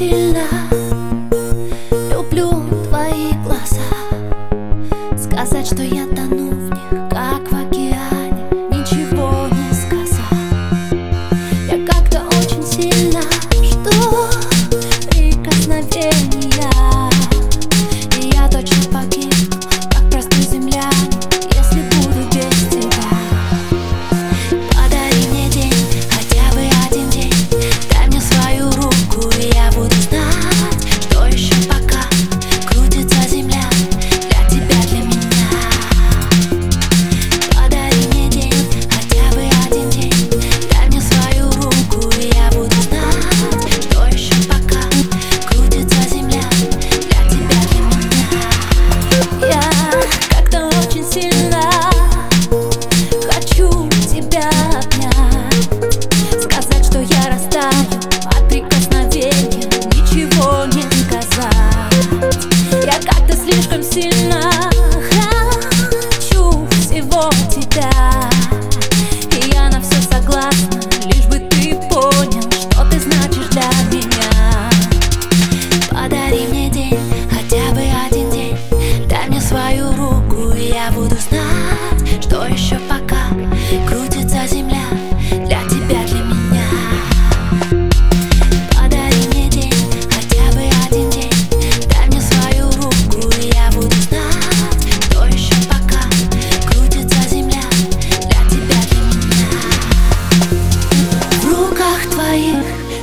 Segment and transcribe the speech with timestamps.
[0.00, 0.46] сильно
[2.10, 2.50] люблю
[2.88, 3.92] твои глаза.
[5.14, 10.38] Сказать, что я тону в них, как в океане Ничего не сказал.
[11.70, 13.09] Я как-то очень сильно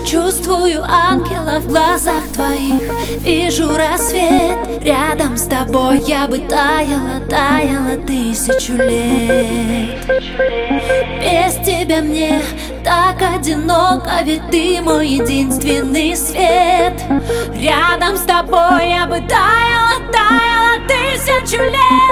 [0.10, 2.82] Чувствую ангела в глазах твоих.
[3.20, 6.00] Вижу рассвет рядом с тобой.
[6.08, 10.06] Я бы таяла, таяла тысячу лет.
[11.20, 12.42] Без тебя мне
[12.86, 16.94] так одиноко Ведь ты мой единственный свет.
[17.54, 22.07] Рядом с тобой я бы таяла, таяла тысячу лет